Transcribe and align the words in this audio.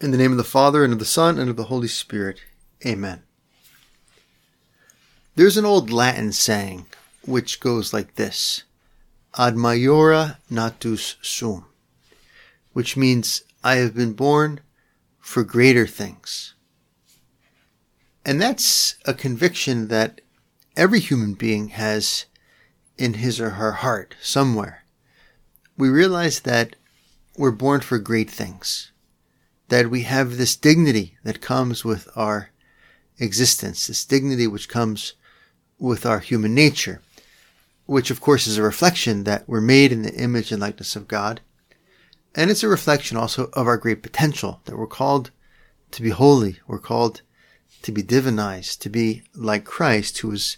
In 0.00 0.12
the 0.12 0.16
name 0.16 0.30
of 0.30 0.38
the 0.38 0.44
Father, 0.44 0.84
and 0.84 0.92
of 0.92 1.00
the 1.00 1.04
Son, 1.04 1.40
and 1.40 1.50
of 1.50 1.56
the 1.56 1.64
Holy 1.64 1.88
Spirit. 1.88 2.42
Amen. 2.86 3.24
There's 5.34 5.56
an 5.56 5.64
old 5.64 5.90
Latin 5.90 6.30
saying 6.30 6.86
which 7.26 7.58
goes 7.58 7.92
like 7.92 8.14
this 8.14 8.62
Ad 9.36 9.56
maiora 9.56 10.36
natus 10.48 11.16
sum, 11.20 11.66
which 12.72 12.96
means 12.96 13.42
I 13.64 13.76
have 13.76 13.92
been 13.92 14.12
born 14.12 14.60
for 15.18 15.42
greater 15.42 15.86
things. 15.86 16.54
And 18.24 18.40
that's 18.40 18.94
a 19.04 19.12
conviction 19.12 19.88
that 19.88 20.20
every 20.76 21.00
human 21.00 21.34
being 21.34 21.70
has 21.70 22.26
in 22.96 23.14
his 23.14 23.40
or 23.40 23.50
her 23.50 23.72
heart 23.72 24.14
somewhere. 24.22 24.84
We 25.76 25.88
realize 25.88 26.38
that 26.40 26.76
we're 27.36 27.50
born 27.50 27.80
for 27.80 27.98
great 27.98 28.30
things 28.30 28.92
that 29.68 29.90
we 29.90 30.02
have 30.02 30.36
this 30.36 30.56
dignity 30.56 31.16
that 31.24 31.40
comes 31.40 31.84
with 31.84 32.08
our 32.16 32.50
existence, 33.18 33.86
this 33.86 34.04
dignity 34.04 34.46
which 34.46 34.68
comes 34.68 35.14
with 35.78 36.06
our 36.06 36.20
human 36.20 36.54
nature, 36.54 37.00
which 37.86 38.10
of 38.10 38.20
course 38.20 38.46
is 38.46 38.58
a 38.58 38.62
reflection 38.62 39.24
that 39.24 39.48
we're 39.48 39.60
made 39.60 39.92
in 39.92 40.02
the 40.02 40.14
image 40.14 40.52
and 40.52 40.60
likeness 40.60 40.96
of 40.96 41.08
God. 41.08 41.40
And 42.34 42.50
it's 42.50 42.62
a 42.62 42.68
reflection 42.68 43.16
also 43.16 43.50
of 43.54 43.66
our 43.66 43.76
great 43.76 44.02
potential 44.02 44.60
that 44.64 44.76
we're 44.76 44.86
called 44.86 45.30
to 45.92 46.02
be 46.02 46.10
holy. 46.10 46.58
We're 46.66 46.78
called 46.78 47.22
to 47.82 47.92
be 47.92 48.02
divinized, 48.02 48.78
to 48.80 48.90
be 48.90 49.22
like 49.34 49.64
Christ, 49.64 50.18
who 50.18 50.32
is 50.32 50.56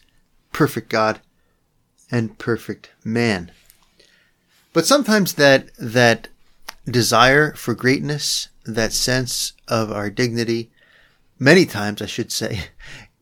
perfect 0.52 0.88
God 0.88 1.20
and 2.10 2.38
perfect 2.38 2.90
man. 3.04 3.52
But 4.72 4.86
sometimes 4.86 5.34
that, 5.34 5.70
that 5.78 6.28
desire 6.86 7.54
for 7.54 7.74
greatness 7.74 8.48
that 8.64 8.92
sense 8.92 9.52
of 9.68 9.90
our 9.90 10.10
dignity, 10.10 10.70
many 11.38 11.66
times 11.66 12.02
I 12.02 12.06
should 12.06 12.32
say, 12.32 12.64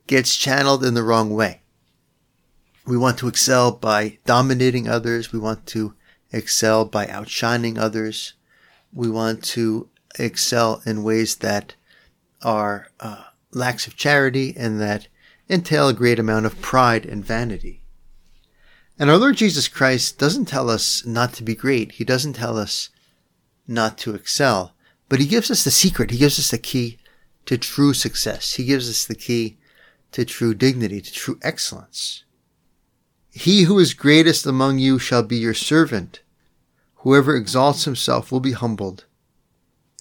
gets 0.06 0.36
channeled 0.36 0.84
in 0.84 0.94
the 0.94 1.02
wrong 1.02 1.30
way. 1.30 1.62
We 2.86 2.96
want 2.96 3.18
to 3.18 3.28
excel 3.28 3.72
by 3.72 4.18
dominating 4.24 4.88
others. 4.88 5.32
We 5.32 5.38
want 5.38 5.66
to 5.66 5.94
excel 6.32 6.84
by 6.84 7.06
outshining 7.08 7.78
others. 7.78 8.32
We 8.92 9.10
want 9.10 9.44
to 9.44 9.88
excel 10.18 10.82
in 10.86 11.02
ways 11.02 11.36
that 11.36 11.74
are 12.42 12.88
uh, 13.00 13.24
lacks 13.52 13.86
of 13.86 13.96
charity 13.96 14.54
and 14.56 14.80
that 14.80 15.08
entail 15.50 15.88
a 15.88 15.94
great 15.94 16.18
amount 16.18 16.46
of 16.46 16.60
pride 16.60 17.04
and 17.04 17.24
vanity. 17.24 17.82
And 18.98 19.10
our 19.10 19.16
Lord 19.16 19.36
Jesus 19.36 19.68
Christ 19.68 20.18
doesn't 20.18 20.46
tell 20.46 20.68
us 20.68 21.04
not 21.06 21.32
to 21.34 21.44
be 21.44 21.54
great. 21.54 21.92
He 21.92 22.04
doesn't 22.04 22.32
tell 22.32 22.58
us 22.58 22.90
not 23.66 23.96
to 23.98 24.14
excel. 24.14 24.74
But 25.08 25.20
he 25.20 25.26
gives 25.26 25.50
us 25.50 25.64
the 25.64 25.70
secret. 25.70 26.10
He 26.10 26.18
gives 26.18 26.38
us 26.38 26.50
the 26.50 26.58
key 26.58 26.98
to 27.46 27.56
true 27.56 27.94
success. 27.94 28.54
He 28.54 28.64
gives 28.64 28.88
us 28.88 29.06
the 29.06 29.14
key 29.14 29.56
to 30.12 30.24
true 30.24 30.54
dignity, 30.54 31.00
to 31.00 31.12
true 31.12 31.38
excellence. 31.42 32.24
He 33.30 33.62
who 33.62 33.78
is 33.78 33.94
greatest 33.94 34.46
among 34.46 34.78
you 34.78 34.98
shall 34.98 35.22
be 35.22 35.36
your 35.36 35.54
servant. 35.54 36.20
Whoever 36.96 37.36
exalts 37.36 37.84
himself 37.84 38.32
will 38.32 38.40
be 38.40 38.52
humbled, 38.52 39.04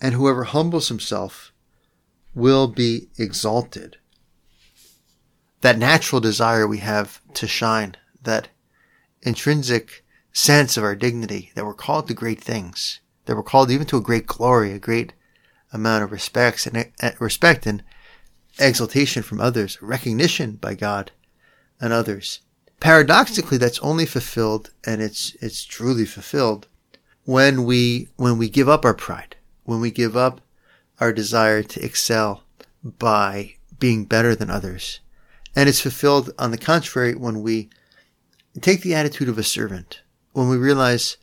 and 0.01 0.13
whoever 0.13 0.45
humbles 0.45 0.87
himself 0.87 1.53
will 2.33 2.67
be 2.67 3.09
exalted. 3.17 3.97
That 5.61 5.77
natural 5.77 6.19
desire 6.21 6.67
we 6.67 6.79
have 6.79 7.21
to 7.35 7.47
shine, 7.47 7.95
that 8.23 8.49
intrinsic 9.21 10.03
sense 10.33 10.77
of 10.77 10.83
our 10.83 10.95
dignity, 10.95 11.51
that 11.55 11.65
we're 11.65 11.73
called 11.73 12.07
to 12.07 12.13
great 12.13 12.41
things, 12.41 12.99
that 13.27 13.35
were 13.35 13.43
called 13.43 13.69
even 13.69 13.85
to 13.85 13.97
a 13.97 14.01
great 14.01 14.25
glory, 14.25 14.71
a 14.71 14.79
great 14.79 15.13
amount 15.71 16.03
of 16.03 16.11
respects 16.11 16.65
and 16.65 16.91
uh, 17.01 17.11
respect 17.19 17.65
and 17.67 17.83
exaltation 18.57 19.21
from 19.21 19.39
others, 19.39 19.81
recognition 19.81 20.53
by 20.53 20.73
God 20.73 21.11
and 21.79 21.93
others. 21.93 22.39
Paradoxically, 22.79 23.57
that's 23.57 23.79
only 23.79 24.05
fulfilled, 24.05 24.71
and 24.85 25.01
it's 25.01 25.35
it's 25.41 25.63
truly 25.63 26.05
fulfilled 26.05 26.67
when 27.25 27.65
we 27.65 28.09
when 28.15 28.37
we 28.37 28.49
give 28.49 28.69
up 28.69 28.85
our 28.85 28.93
pride, 28.93 29.35
when 29.63 29.81
we 29.81 29.91
give 29.91 30.15
up 30.15 30.41
our 30.99 31.11
desire 31.11 31.63
to 31.63 31.83
excel 31.83 32.43
by 32.83 33.55
being 33.79 34.05
better 34.05 34.35
than 34.35 34.49
others, 34.49 34.99
and 35.55 35.67
it's 35.67 35.81
fulfilled 35.81 36.31
on 36.39 36.51
the 36.51 36.57
contrary 36.57 37.13
when 37.15 37.41
we 37.41 37.69
take 38.61 38.81
the 38.81 38.95
attitude 38.95 39.29
of 39.29 39.37
a 39.37 39.43
servant, 39.43 40.01
when 40.33 40.49
we 40.49 40.57
realize 40.57 41.17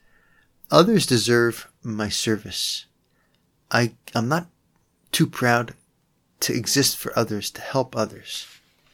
others 0.71 1.07
deserve 1.07 1.69
my 1.85 2.09
service. 2.09 2.87
I, 3.71 3.93
I'm 4.15 4.29
not 4.29 4.49
too 5.13 5.27
proud 5.27 5.75
to 6.41 6.55
exist 6.55 6.97
for 6.97 7.17
others, 7.19 7.51
to 7.53 7.61
help 7.61 7.97
others. 7.97 8.47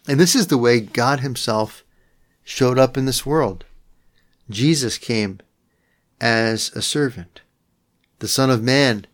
And 0.09 0.19
this 0.19 0.35
is 0.35 0.49
the 0.49 0.59
way 0.59 0.81
God 0.81 1.21
Himself 1.21 1.85
showed 2.43 2.79
up 2.79 2.97
in 2.97 3.07
this 3.07 3.25
world. 3.25 3.65
Jesus 4.49 4.99
came 4.99 5.41
as 6.21 6.71
a 6.75 6.83
servant. 6.83 7.41
The 8.19 8.29
Son 8.29 8.51
of 8.51 8.63
Man 8.63 9.07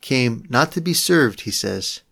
came 0.00 0.44
not 0.48 0.72
to 0.72 0.80
be 0.80 0.92
served, 0.92 1.42
he 1.42 1.50
says, 1.50 2.02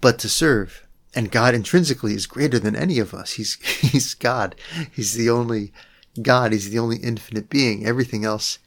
but 0.00 0.18
to 0.18 0.28
serve. 0.28 0.86
And 1.14 1.30
God 1.30 1.54
intrinsically 1.54 2.14
is 2.14 2.26
greater 2.26 2.58
than 2.58 2.76
any 2.76 2.98
of 2.98 3.14
us. 3.14 3.32
He's, 3.32 3.54
he's 3.80 4.14
God. 4.14 4.54
He's 4.90 5.14
the 5.14 5.30
only 5.30 5.72
God. 6.20 6.52
He's 6.52 6.70
the 6.70 6.78
only 6.78 6.98
infinite 6.98 7.48
being. 7.48 7.86
Everything 7.86 8.24
else 8.24 8.58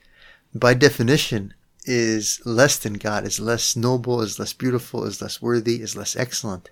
by 0.54 0.74
definition, 0.74 1.54
is 1.86 2.42
less 2.46 2.78
than 2.78 2.94
God, 2.94 3.26
is 3.26 3.40
less 3.40 3.76
noble, 3.76 4.22
is 4.22 4.38
less 4.38 4.54
beautiful, 4.54 5.04
is 5.06 5.22
less 5.22 5.42
worthy, 5.42 5.82
is 5.82 5.96
less 5.96 6.16
excellent. 6.16 6.70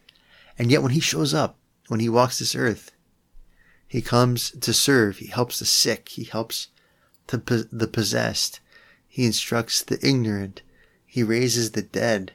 And 0.58 0.72
yet 0.72 0.84
when 0.84 0.92
he 0.92 1.00
shows 1.00 1.34
up, 1.34 1.58
when 1.88 2.00
he 2.00 2.10
walks 2.10 2.40
this 2.40 2.56
earth, 2.56 2.92
he 3.88 4.02
comes 4.02 4.52
to 4.52 4.74
serve. 4.74 5.18
He 5.18 5.28
helps 5.28 5.60
the 5.60 5.66
sick. 5.66 6.10
He 6.10 6.26
helps 6.26 6.68
the 7.28 7.90
possessed. 7.92 8.60
He 9.08 9.26
instructs 9.26 9.82
the 9.82 9.98
ignorant. 10.08 10.62
He 11.06 11.24
raises 11.24 11.72
the 11.72 11.82
dead. 11.82 12.34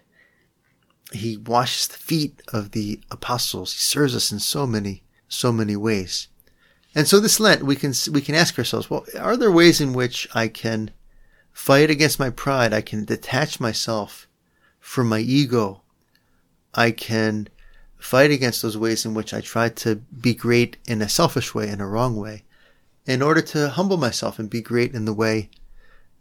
He 1.12 1.36
washes 1.36 1.86
the 1.86 1.98
feet 1.98 2.42
of 2.52 2.72
the 2.72 3.00
apostles. 3.10 3.72
He 3.72 3.78
serves 3.78 4.16
us 4.16 4.32
in 4.32 4.40
so 4.40 4.66
many, 4.66 5.04
so 5.28 5.52
many 5.52 5.76
ways. 5.76 6.26
And 6.92 7.06
so 7.06 7.20
this 7.20 7.38
Lent, 7.38 7.62
we 7.62 7.76
can, 7.76 7.92
we 8.10 8.20
can 8.20 8.34
ask 8.34 8.58
ourselves, 8.58 8.90
well, 8.90 9.06
are 9.18 9.36
there 9.36 9.52
ways 9.52 9.80
in 9.80 9.92
which 9.92 10.26
I 10.34 10.48
can 10.48 10.90
fight 11.54 11.88
against 11.88 12.18
my 12.18 12.28
pride. 12.28 12.74
I 12.74 12.82
can 12.82 13.06
detach 13.06 13.58
myself 13.58 14.28
from 14.80 15.08
my 15.08 15.20
ego. 15.20 15.80
I 16.74 16.90
can 16.90 17.48
fight 17.96 18.30
against 18.30 18.60
those 18.60 18.76
ways 18.76 19.06
in 19.06 19.14
which 19.14 19.32
I 19.32 19.40
try 19.40 19.70
to 19.70 19.94
be 19.96 20.34
great 20.34 20.76
in 20.86 21.00
a 21.00 21.08
selfish 21.08 21.54
way, 21.54 21.70
in 21.70 21.80
a 21.80 21.88
wrong 21.88 22.16
way, 22.16 22.44
in 23.06 23.22
order 23.22 23.40
to 23.40 23.70
humble 23.70 23.96
myself 23.96 24.38
and 24.38 24.50
be 24.50 24.60
great 24.60 24.92
in 24.92 25.06
the 25.06 25.14
way 25.14 25.48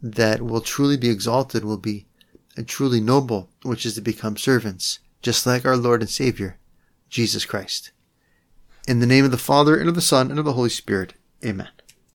that 0.01 0.41
will 0.41 0.61
truly 0.61 0.95
be 0.95 1.09
exalted, 1.09 1.65
will 1.65 1.77
be 1.77 2.05
truly 2.67 3.01
noble, 3.01 3.49
which 3.63 3.85
is 3.85 3.95
to 3.95 4.01
become 4.01 4.37
servants, 4.37 4.99
just 5.21 5.45
like 5.45 5.65
our 5.65 5.75
Lord 5.75 6.01
and 6.01 6.09
Savior, 6.09 6.57
Jesus 7.09 7.43
Christ. 7.43 7.91
In 8.87 8.99
the 8.99 9.07
name 9.07 9.25
of 9.25 9.31
the 9.31 9.37
Father, 9.37 9.75
and 9.77 9.89
of 9.89 9.95
the 9.95 10.01
Son, 10.01 10.29
and 10.29 10.39
of 10.39 10.45
the 10.45 10.53
Holy 10.53 10.69
Spirit. 10.69 11.15
Amen. 11.43 11.69